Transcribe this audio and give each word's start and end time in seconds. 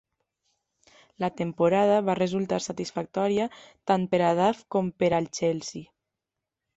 La 1.23 1.27
temporada 1.41 1.99
va 2.07 2.15
resultar 2.19 2.57
satisfactòria 2.67 3.45
tant 3.91 4.07
per 4.15 4.21
a 4.31 4.31
Duff 4.39 4.63
com 4.77 4.89
per 5.05 5.11
al 5.19 5.29
Chelsea. 5.39 5.85